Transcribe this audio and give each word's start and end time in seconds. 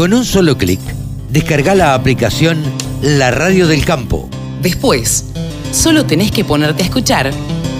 Con 0.00 0.14
un 0.14 0.24
solo 0.24 0.56
clic, 0.56 0.80
descarga 1.28 1.74
la 1.74 1.92
aplicación 1.92 2.62
La 3.02 3.30
Radio 3.30 3.68
del 3.68 3.84
Campo. 3.84 4.30
Después, 4.62 5.26
solo 5.72 6.06
tenés 6.06 6.32
que 6.32 6.42
ponerte 6.42 6.82
a 6.82 6.86
escuchar 6.86 7.30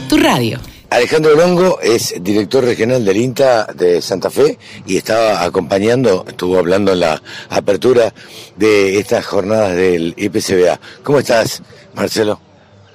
tu 0.06 0.19
radio. 0.19 0.61
Alejandro 0.91 1.35
Longo 1.35 1.80
es 1.80 2.12
director 2.21 2.62
regional 2.62 3.06
del 3.06 3.17
INTA 3.17 3.72
de 3.72 4.03
Santa 4.03 4.29
Fe 4.29 4.59
y 4.85 4.98
estaba 4.98 5.43
acompañando, 5.43 6.27
estuvo 6.29 6.59
hablando 6.59 6.93
en 6.93 7.01
la 7.01 7.22
apertura 7.48 8.12
de 8.55 8.98
estas 8.98 9.25
jornadas 9.25 9.75
del 9.75 10.12
IPCBA. 10.18 10.79
¿Cómo 11.02 11.21
estás, 11.21 11.62
Marcelo? 11.95 12.39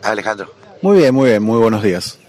Alejandro. 0.03 0.53
Muy 0.83 0.99
bien, 0.99 1.15
muy 1.15 1.29
bien, 1.31 1.41
muy 1.41 1.57
buenos 1.57 1.81
días. 1.81 2.19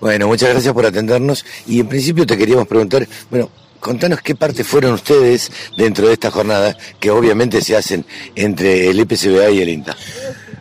Bueno, 0.00 0.28
muchas 0.28 0.48
gracias 0.48 0.72
por 0.72 0.86
atendernos 0.86 1.44
y 1.66 1.80
en 1.80 1.88
principio 1.88 2.24
te 2.26 2.38
queríamos 2.38 2.66
preguntar, 2.66 3.06
bueno, 3.28 3.50
contanos 3.80 4.20
qué 4.20 4.34
parte 4.34 4.64
fueron 4.64 4.92
ustedes 4.92 5.50
dentro 5.76 6.06
de 6.06 6.14
estas 6.14 6.32
jornadas 6.32 6.76
que 6.98 7.10
obviamente 7.10 7.60
se 7.60 7.76
hacen 7.76 8.04
entre 8.34 8.88
el 8.88 9.00
IPCBA 9.00 9.50
y 9.50 9.60
el 9.60 9.68
INTA. 9.68 9.96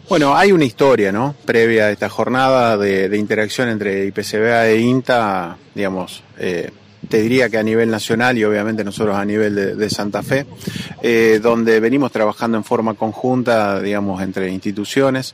Bueno, 0.10 0.38
hay 0.38 0.54
una 0.54 0.64
historia, 0.64 1.12
¿no? 1.12 1.36
Previa 1.46 1.86
a 1.86 1.92
esta 1.92 2.08
jornada 2.08 2.78
de, 2.78 3.16
interacción 3.18 3.68
entre 3.68 4.06
IPCBA 4.06 4.68
e 4.68 4.80
INTA, 4.80 5.58
digamos, 5.76 6.24
eh, 6.38 6.72
te 7.10 7.22
diría 7.22 7.50
que 7.50 7.58
a 7.58 7.64
nivel 7.64 7.90
nacional 7.90 8.38
y 8.38 8.44
obviamente 8.44 8.84
nosotros 8.84 9.16
a 9.16 9.26
nivel 9.26 9.78
de, 9.78 9.90
Santa 9.90 10.22
Fe, 10.24 10.46
eh, 11.02 11.40
donde 11.42 11.80
venimos 11.80 12.12
trabajando 12.12 12.58
en 12.58 12.64
forma 12.64 12.94
conjunta, 12.94 13.80
digamos, 13.82 14.22
entre 14.22 14.52
instituciones. 14.52 15.34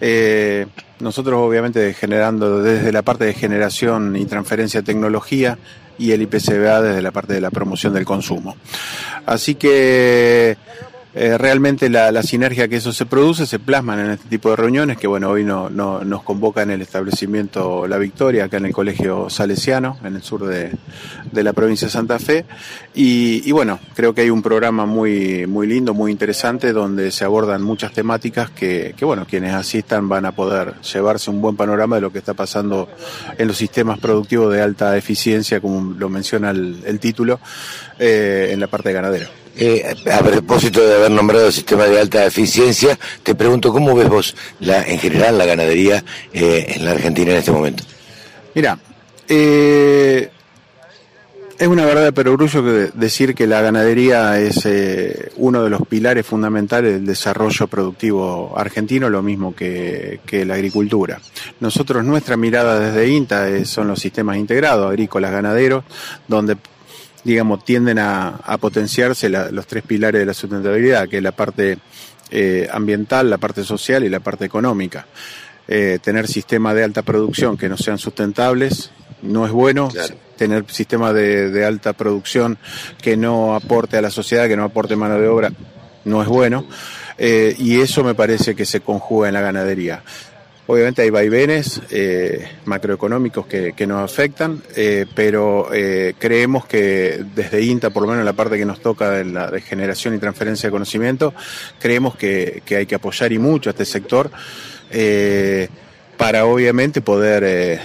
Eh, 0.00 0.66
nosotros 1.00 1.40
obviamente 1.40 1.94
generando 1.94 2.62
desde 2.62 2.92
la 2.92 3.02
parte 3.02 3.24
de 3.24 3.34
generación 3.34 4.16
y 4.16 4.24
transferencia 4.24 4.80
de 4.80 4.86
tecnología 4.86 5.58
y 5.98 6.12
el 6.12 6.22
IPCBA 6.22 6.82
desde 6.82 7.02
la 7.02 7.10
parte 7.10 7.34
de 7.34 7.40
la 7.40 7.50
promoción 7.50 7.92
del 7.92 8.04
consumo. 8.04 8.56
Así 9.26 9.54
que 9.54 10.56
eh, 11.14 11.36
realmente 11.36 11.90
la, 11.90 12.22
sinergia 12.22 12.68
que 12.68 12.76
eso 12.76 12.90
se 12.90 13.04
produce 13.04 13.44
se 13.44 13.58
plasman 13.58 13.98
en 13.98 14.10
este 14.12 14.30
tipo 14.30 14.48
de 14.48 14.56
reuniones 14.56 14.96
que 14.96 15.06
bueno 15.06 15.28
hoy 15.28 15.44
no, 15.44 15.68
nos 15.68 16.22
convoca 16.22 16.62
en 16.62 16.70
el 16.70 16.80
establecimiento 16.80 17.86
La 17.86 17.98
Victoria 17.98 18.44
acá 18.44 18.56
en 18.56 18.64
el 18.64 18.72
Colegio 18.72 19.28
Salesiano 19.28 19.98
en 20.04 20.16
el 20.16 20.22
sur 20.22 20.46
de, 20.46 20.72
la 21.32 21.52
provincia 21.52 21.88
de 21.88 21.92
Santa 21.92 22.18
Fe 22.18 22.46
y, 22.94 23.52
bueno 23.52 23.78
creo 23.94 24.14
que 24.14 24.22
hay 24.22 24.30
un 24.30 24.40
programa 24.40 24.86
muy 24.86 25.46
muy 25.46 25.66
lindo 25.66 25.92
muy 25.92 26.10
interesante 26.10 26.72
donde 26.72 27.10
se 27.10 27.26
abordan 27.26 27.62
muchas 27.62 27.92
temáticas 27.92 28.48
que, 28.48 28.94
bueno 29.02 29.26
quienes 29.28 29.52
asistan 29.52 30.08
van 30.08 30.24
a 30.24 30.32
poder 30.32 30.80
llevarse 30.80 31.30
un 31.30 31.42
buen 31.42 31.56
panorama 31.56 31.96
de 31.96 32.02
lo 32.02 32.10
que 32.10 32.20
está 32.20 32.32
pasando 32.32 32.88
en 33.36 33.48
los 33.48 33.58
sistemas 33.58 33.98
productivos 33.98 34.50
de 34.50 34.62
alta 34.62 34.96
eficiencia 34.96 35.60
como 35.60 35.92
lo 35.92 36.08
menciona 36.08 36.52
el, 36.52 36.98
título 37.00 37.38
eh, 37.98 38.48
en 38.52 38.60
la 38.60 38.68
parte 38.68 38.92
ganadera. 38.92 39.41
Eh, 39.56 39.94
a 40.10 40.20
propósito 40.20 40.80
de 40.80 40.94
haber 40.94 41.10
nombrado 41.10 41.46
el 41.46 41.52
sistema 41.52 41.84
de 41.84 42.00
alta 42.00 42.24
eficiencia, 42.24 42.98
te 43.22 43.34
pregunto 43.34 43.70
cómo 43.72 43.94
ves 43.94 44.08
vos 44.08 44.36
la, 44.60 44.82
en 44.82 44.98
general 44.98 45.36
la 45.36 45.44
ganadería 45.44 46.02
eh, 46.32 46.74
en 46.76 46.84
la 46.84 46.92
Argentina 46.92 47.32
en 47.32 47.36
este 47.36 47.52
momento. 47.52 47.84
Mira, 48.54 48.78
eh, 49.28 50.30
es 51.58 51.68
una 51.68 51.84
verdad 51.84 52.12
pero 52.14 52.32
orgullo 52.32 52.62
decir 52.94 53.34
que 53.34 53.46
la 53.46 53.60
ganadería 53.60 54.40
es 54.40 54.66
uno 55.36 55.62
de 55.62 55.70
los 55.70 55.86
pilares 55.86 56.26
fundamentales 56.26 56.94
del 56.94 57.06
desarrollo 57.06 57.68
productivo 57.68 58.54
argentino, 58.56 59.10
lo 59.10 59.22
mismo 59.22 59.54
que 59.54 60.18
la 60.46 60.54
agricultura. 60.54 61.20
Nosotros, 61.60 62.04
nuestra 62.04 62.36
mirada 62.36 62.80
desde 62.80 63.08
INTA 63.08 63.64
son 63.64 63.88
los 63.88 64.00
sistemas 64.00 64.38
integrados, 64.38 64.88
agrícolas, 64.88 65.30
ganaderos, 65.30 65.84
donde 66.26 66.56
digamos, 67.24 67.64
tienden 67.64 67.98
a, 67.98 68.38
potenciarse 68.60 69.28
los 69.28 69.66
tres 69.66 69.82
pilares 69.84 70.20
de 70.20 70.26
la 70.26 70.34
sustentabilidad, 70.34 71.08
que 71.08 71.18
es 71.18 71.22
la 71.22 71.32
parte 71.32 71.78
eh, 72.30 72.68
ambiental, 72.72 73.30
la 73.30 73.38
parte 73.38 73.64
social 73.64 74.04
y 74.04 74.08
la 74.08 74.20
parte 74.20 74.44
económica. 74.44 75.06
Eh, 75.68 75.98
tener 76.02 76.26
sistemas 76.26 76.74
de 76.74 76.84
alta 76.84 77.02
producción 77.02 77.56
que 77.56 77.68
no 77.68 77.76
sean 77.76 77.98
sustentables 77.98 78.90
no 79.22 79.46
es 79.46 79.52
bueno. 79.52 79.88
Tener 80.36 80.64
sistemas 80.68 81.14
de, 81.14 81.64
alta 81.64 81.92
producción 81.92 82.58
que 83.00 83.16
no 83.16 83.54
aporte 83.54 83.96
a 83.96 84.02
la 84.02 84.10
sociedad, 84.10 84.48
que 84.48 84.56
no 84.56 84.64
aporte 84.64 84.96
mano 84.96 85.18
de 85.18 85.28
obra, 85.28 85.52
no 86.04 86.20
es 86.20 86.28
bueno. 86.28 86.66
Eh, 87.16 87.54
y 87.58 87.80
eso 87.80 88.02
me 88.02 88.14
parece 88.14 88.56
que 88.56 88.64
se 88.64 88.80
conjuga 88.80 89.28
en 89.28 89.34
la 89.34 89.40
ganadería. 89.40 90.02
Obviamente 90.68 91.02
hay 91.02 91.10
vaivenes 91.10 91.82
eh, 91.90 92.48
macroeconómicos 92.66 93.46
que, 93.46 93.86
nos 93.86 94.00
afectan, 94.00 94.62
eh, 94.76 95.06
pero 95.12 95.74
eh, 95.74 96.14
creemos 96.18 96.66
que 96.66 97.24
desde 97.34 97.62
INTA, 97.62 97.90
por 97.90 98.02
lo 98.02 98.08
menos 98.08 98.20
en 98.20 98.26
la 98.26 98.32
parte 98.32 98.56
que 98.56 98.64
nos 98.64 98.80
toca 98.80 99.10
de, 99.10 99.24
la, 99.24 99.50
de 99.50 99.60
generación 99.60 100.14
y 100.14 100.18
transferencia 100.18 100.68
de 100.68 100.70
conocimiento, 100.70 101.34
creemos 101.80 102.16
que, 102.16 102.62
que 102.64 102.76
hay 102.76 102.86
que 102.86 102.94
apoyar 102.94 103.32
y 103.32 103.38
mucho 103.38 103.70
a 103.70 103.72
este 103.72 103.84
sector 103.84 104.30
para 106.16 106.44
obviamente 106.44 107.00
poder 107.00 107.80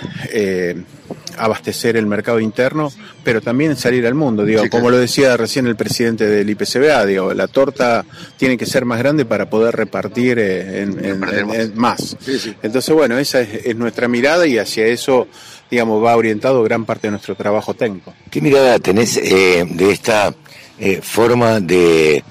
abastecer 1.37 1.97
el 1.97 2.05
mercado 2.05 2.39
interno, 2.39 2.91
pero 3.23 3.41
también 3.41 3.75
salir 3.75 4.05
al 4.07 4.15
mundo. 4.15 4.45
Digo, 4.45 4.63
como 4.69 4.89
lo 4.89 4.97
decía 4.97 5.37
recién 5.37 5.67
el 5.67 5.75
presidente 5.75 6.25
del 6.25 6.49
IPCBA, 6.49 7.05
digo, 7.05 7.33
la 7.33 7.47
torta 7.47 8.05
tiene 8.37 8.57
que 8.57 8.65
ser 8.65 8.85
más 8.85 8.99
grande 8.99 9.25
para 9.25 9.49
poder 9.49 9.75
repartir 9.75 10.39
eh, 10.39 10.81
en, 10.81 11.73
más. 11.75 12.17
Entonces, 12.61 12.93
bueno, 12.93 13.17
esa 13.17 13.41
es, 13.41 13.75
nuestra 13.75 14.07
mirada 14.07 14.47
y 14.47 14.57
hacia 14.57 14.85
eso, 14.87 15.27
digamos, 15.69 16.03
va 16.03 16.15
orientado 16.15 16.63
gran 16.63 16.85
parte 16.85 17.07
de 17.07 17.11
nuestro 17.11 17.35
trabajo 17.35 17.73
técnico. 17.73 18.13
¿Qué 18.29 18.41
mirada 18.41 18.79
tenés 18.79 19.17
eh, 19.17 19.65
de 19.69 19.91
esta 19.91 20.33
eh, 20.79 20.99
forma 21.01 21.59
de 21.59 22.23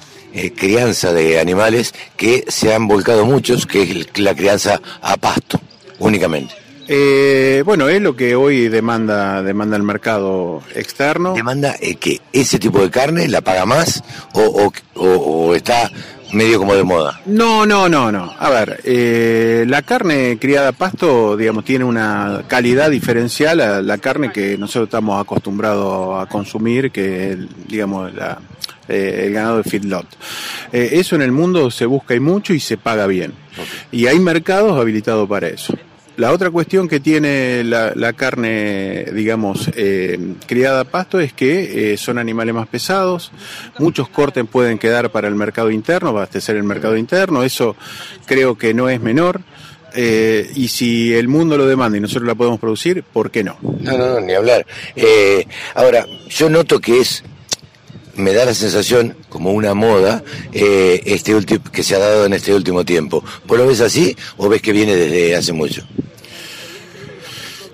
crianza 0.55 1.15
de 1.15 1.41
animales 1.41 1.95
que 2.15 2.45
se 2.49 2.75
han 2.75 2.87
volcado 2.87 3.25
muchos, 3.25 3.65
que 3.67 3.83
es 3.83 4.19
la 4.19 4.35
crianza 4.35 4.81
a 5.01 5.17
pasto 5.17 5.59
únicamente? 5.99 6.66
Eh, 6.89 7.63
bueno, 7.67 7.89
es 7.89 8.01
lo 8.01 8.15
que 8.15 8.37
hoy 8.37 8.69
demanda 8.69 9.43
demanda 9.43 9.77
el 9.77 9.83
mercado 9.83 10.63
externo. 10.75 11.35
¿Demanda 11.35 11.75
eh, 11.81 11.97
que 11.97 12.21
ese 12.33 12.59
tipo 12.59 12.81
de 12.81 12.91
carne 12.91 13.27
la 13.29 13.41
paga 13.41 13.67
más 13.67 14.05
o, 14.35 14.71
o, 14.95 15.55
está 15.55 15.91
medio 16.33 16.59
como 16.59 16.75
de 16.77 16.85
moda? 16.85 17.21
No, 17.27 17.67
no, 17.67 17.89
no, 17.89 18.13
no. 18.13 18.33
A 18.39 18.51
ver, 18.51 18.81
eh, 18.85 19.65
la 19.67 19.83
carne 19.83 20.39
criada 20.41 20.69
a 20.69 20.73
pasto, 20.73 21.37
digamos, 21.37 21.65
tiene 21.65 21.85
una 21.85 22.45
calidad 22.47 22.91
diferencial 22.91 23.61
a 23.61 23.83
la 23.83 23.99
carne 23.99 24.31
que 24.31 24.57
nosotros 24.57 24.87
estamos 24.87 25.21
acostumbrados 25.21 26.23
a 26.23 26.27
consumir, 26.27 26.93
que 26.93 27.33
es, 27.33 27.39
digamos, 27.67 28.15
la, 28.15 28.39
eh, 28.89 29.25
el 29.27 29.33
ganado 29.33 29.57
de 29.57 29.65
feedlot. 29.65 30.07
eso 30.71 31.17
en 31.17 31.23
el 31.23 31.33
mundo 31.33 31.69
se 31.73 31.87
busca 31.87 32.15
y 32.15 32.21
mucho 32.21 32.55
y 32.55 32.61
se 32.61 32.77
paga 32.77 33.09
bien. 33.09 33.33
Y 33.91 34.07
hay 34.07 34.21
mercados 34.21 34.79
habilitados 34.79 35.29
para 35.29 35.49
eso. 35.49 35.77
La 36.17 36.33
otra 36.33 36.51
cuestión 36.51 36.89
que 36.89 36.99
tiene 36.99 37.63
la, 37.63 38.13
carne, 38.15 39.05
digamos, 39.13 39.71
eh, 39.77 40.19
criada 40.47 40.81
a 40.81 40.85
pasto 40.85 41.21
es 41.21 41.35
que 41.35 41.93
eh, 41.93 41.97
son 41.99 42.17
animales 42.17 42.55
más 42.55 42.69
pesados, 42.69 43.33
muchos 43.79 44.09
cortes 44.09 44.45
pueden 44.51 44.79
quedar 44.79 45.11
para 45.11 45.29
el 45.29 45.35
mercado 45.35 45.71
interno, 45.71 46.11
abastecer 46.11 46.57
el 46.57 46.63
mercado 46.63 46.97
interno, 46.97 47.43
eso 47.43 47.77
creo 48.25 48.57
que 48.57 48.73
no 48.73 48.89
es 48.89 49.01
menor. 49.01 49.43
Eh, 49.99 50.51
y 50.55 50.69
si 50.69 51.15
el 51.15 51.29
mundo 51.29 51.57
lo 51.57 51.67
demanda 51.67 51.97
y 51.97 52.01
nosotros 52.01 52.27
la 52.27 52.35
podemos 52.35 52.61
producir, 52.61 53.03
¿por 53.03 53.31
qué 53.31 53.45
no? 53.45 53.57
No, 53.81 53.97
no, 53.97 54.15
no 54.15 54.21
ni 54.21 54.33
hablar. 54.33 54.67
ahora, 55.75 56.07
yo 56.29 56.49
noto 56.49 56.81
que 56.81 57.01
es 57.01 57.25
me 58.15 58.33
da 58.33 58.47
la 58.47 58.55
sensación 58.55 59.15
como 59.29 59.53
una 59.53 59.75
moda 59.75 60.25
este 60.53 61.35
último 61.35 61.63
que 61.71 61.83
se 61.83 61.95
ha 61.95 61.99
dado 61.99 62.25
en 62.25 62.33
este 62.33 62.55
último 62.55 62.85
tiempo. 62.85 63.23
¿Vos 63.47 63.59
lo 63.59 63.67
ves 63.67 63.83
así 63.83 64.17
o 64.39 64.49
ves 64.49 64.63
que 64.63 64.73
viene 64.73 64.97
desde 64.97 65.37
hace 65.37 65.53
mucho? 65.53 65.87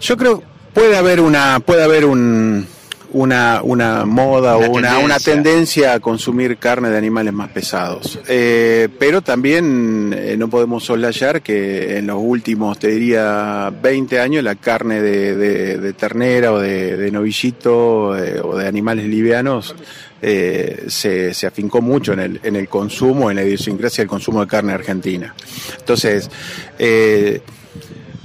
Yo 0.02 0.16
creo 0.16 0.42
puede 0.74 0.96
haber 0.96 1.20
una 1.20 1.60
puede 1.60 1.84
haber 1.84 2.04
un, 2.04 2.66
una, 3.12 3.60
una 3.62 4.04
moda 4.04 4.56
o 4.56 4.70
una, 4.70 4.98
una, 4.98 5.18
tendencia 5.18 5.94
a 5.94 6.00
consumir 6.00 6.56
carne 6.56 6.88
de 6.90 6.98
animales 6.98 7.32
más 7.32 7.50
pesados. 7.50 8.18
Eh, 8.26 8.88
pero 8.98 9.22
también 9.22 10.14
eh, 10.16 10.36
no 10.36 10.48
podemos 10.48 10.84
soslayar 10.84 11.42
que 11.42 11.98
en 11.98 12.06
los 12.06 12.18
últimos, 12.20 12.78
te 12.78 12.88
diría, 12.88 13.72
20 13.82 14.18
años 14.18 14.42
la 14.42 14.54
carne 14.56 15.00
de, 15.00 15.36
de, 15.36 15.92
ternera 15.92 16.52
o 16.52 16.58
de, 16.58 17.10
novillito 17.12 18.16
eh, 18.18 18.40
o 18.40 18.56
de 18.56 18.66
animales 18.66 19.06
livianos 19.06 19.74
se, 20.20 21.34
se, 21.34 21.46
afincó 21.46 21.80
mucho 21.80 22.12
en 22.12 22.20
el, 22.20 22.40
en 22.44 22.54
el 22.54 22.68
consumo, 22.68 23.30
en 23.30 23.36
la 23.36 23.44
idiosincrasia 23.44 24.02
del 24.02 24.08
consumo 24.08 24.40
de 24.40 24.46
carne 24.46 24.72
argentina. 24.72 25.34
Entonces, 25.78 26.30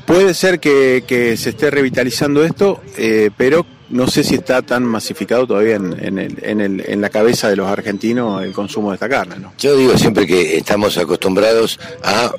Puede 0.08 0.34
ser 0.34 0.62
que, 0.62 1.36
se 1.38 1.50
esté 1.50 1.70
revitalizando 1.70 2.44
esto, 2.46 2.82
eh, 2.98 3.30
pero 3.36 3.66
no 3.90 4.08
sé 4.08 4.24
si 4.24 4.36
está 4.36 4.62
tan 4.62 4.86
masificado 4.86 5.46
todavía 5.46 5.76
en, 5.76 5.98
en, 6.02 7.02
la 7.02 7.10
cabeza 7.10 7.50
de 7.50 7.58
los 7.58 7.68
argentinos 7.68 8.42
el 8.42 8.54
consumo 8.54 8.92
de 8.92 8.96
esta 8.96 9.10
carne. 9.10 9.36
¿no? 9.38 9.54
Yo 9.58 9.76
digo 9.76 9.98
siempre 9.98 10.26
que 10.26 10.56
estamos 10.56 10.98
acostumbrados 10.98 11.78
a 12.04 12.32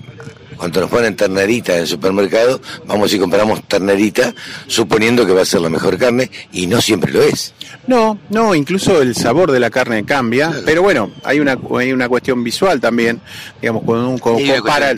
cuando 0.59 0.81
nos 0.81 0.91
ponen 0.91 1.15
ternerita 1.15 1.75
en 1.75 1.83
el 1.83 1.87
supermercado, 1.87 2.61
vamos 2.87 3.13
y 3.15 3.19
compramos 3.19 3.63
ternerita 3.69 4.35
suponiendo 4.67 5.25
que 5.25 5.33
va 5.33 5.43
a 5.43 5.45
ser 5.45 5.61
la 5.61 5.69
mejor 5.69 5.97
carne 5.97 6.31
y 6.53 6.67
no 6.67 6.81
siempre 6.81 7.13
lo 7.13 7.23
es. 7.23 7.55
No, 7.87 8.19
no, 8.31 8.55
incluso 8.55 9.01
el 9.01 9.15
sabor 9.15 9.53
de 9.53 9.61
la 9.61 9.71
carne 9.71 10.05
cambia, 10.05 10.53
pero 10.67 10.83
bueno, 10.83 11.13
hay 11.23 11.39
una, 11.39 11.57
hay 11.79 11.93
una 11.93 12.09
cuestión 12.09 12.43
visual 12.43 12.81
también, 12.81 13.21
digamos, 13.63 13.85
cuando 13.85 14.09
uno 14.09 14.19
compara... 14.19 14.95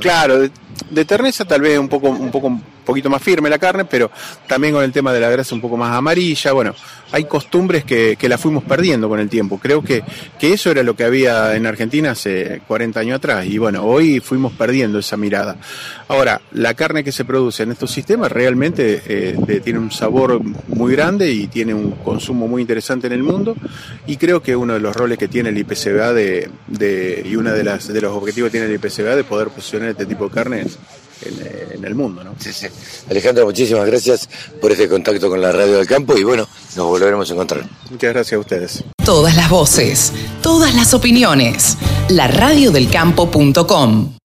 Claro, 0.00 0.48
de, 0.90 1.04
terneza 1.04 1.44
tal 1.44 1.62
vez 1.62 1.78
un 1.78 1.88
poco, 1.88 2.08
un 2.08 2.30
poco 2.30 2.58
poquito 2.80 3.10
más 3.10 3.22
firme 3.22 3.50
la 3.50 3.58
carne, 3.58 3.84
pero 3.84 4.10
también 4.46 4.74
con 4.74 4.84
el 4.84 4.92
tema 4.92 5.12
de 5.12 5.20
la 5.20 5.30
grasa 5.30 5.54
un 5.54 5.60
poco 5.60 5.76
más 5.76 5.96
amarilla. 5.96 6.52
Bueno, 6.52 6.74
hay 7.12 7.24
costumbres 7.24 7.84
que, 7.84 8.16
que 8.18 8.28
la 8.28 8.38
fuimos 8.38 8.64
perdiendo 8.64 9.08
con 9.08 9.20
el 9.20 9.28
tiempo. 9.28 9.58
Creo 9.58 9.82
que, 9.82 10.02
que 10.38 10.52
eso 10.52 10.70
era 10.70 10.82
lo 10.82 10.94
que 10.94 11.04
había 11.04 11.54
en 11.56 11.66
Argentina 11.66 12.12
hace 12.12 12.62
40 12.66 13.00
años 13.00 13.16
atrás. 13.16 13.46
Y 13.46 13.58
bueno, 13.58 13.84
hoy 13.84 14.20
fuimos 14.20 14.52
perdiendo 14.52 14.98
esa 14.98 15.16
mirada. 15.16 15.56
Ahora, 16.08 16.40
la 16.52 16.74
carne 16.74 17.04
que 17.04 17.12
se 17.12 17.24
produce 17.24 17.62
en 17.62 17.72
estos 17.72 17.90
sistemas 17.90 18.32
realmente 18.32 19.02
eh, 19.06 19.60
tiene 19.62 19.78
un 19.78 19.90
sabor 19.90 20.40
muy 20.68 20.92
grande 20.92 21.30
y 21.30 21.46
tiene 21.46 21.74
un 21.74 21.92
consumo 21.92 22.48
muy 22.48 22.62
interesante 22.62 23.06
en 23.06 23.12
el 23.12 23.22
mundo. 23.22 23.56
Y 24.06 24.16
creo 24.16 24.42
que 24.42 24.56
uno 24.56 24.74
de 24.74 24.80
los 24.80 24.94
roles 24.94 25.18
que 25.18 25.28
tiene 25.28 25.50
el 25.50 25.58
IPCBA 25.58 26.12
de, 26.12 27.22
y 27.24 27.36
uno 27.36 27.52
de, 27.52 27.64
las, 27.64 27.88
de 27.88 28.00
los 28.00 28.12
objetivos 28.12 28.50
que 28.50 28.58
tiene 28.58 28.66
el 28.66 28.74
IPCBA 28.74 29.16
de 29.16 29.24
poder 29.24 29.48
posicionar 29.48 29.90
este 29.90 30.06
tipo 30.06 30.28
de 30.28 30.30
carne 30.34 30.66
eh, 31.22 31.72
en, 31.74 31.84
el 31.84 31.94
mundo. 31.94 32.24
¿no? 32.24 32.34
Sí, 32.38 32.52
sí. 32.52 32.66
Alejandro, 33.08 33.46
muchísimas 33.46 33.86
gracias 33.86 34.28
por 34.60 34.72
este 34.72 34.88
contacto 34.88 35.28
con 35.28 35.40
la 35.40 35.52
Radio 35.52 35.78
del 35.78 35.86
Campo 35.86 36.16
y 36.16 36.24
bueno, 36.24 36.48
nos 36.76 36.86
volveremos 36.86 37.30
a 37.30 37.34
encontrar. 37.34 37.64
Muchas 37.90 38.12
gracias 38.12 38.32
a 38.32 38.38
ustedes. 38.38 38.84
Todas 39.04 39.36
las 39.36 39.50
voces, 39.50 40.12
todas 40.42 40.74
las 40.74 40.94
opiniones. 40.94 41.76
La 42.08 42.28
radiodelcampo.com 42.28 44.19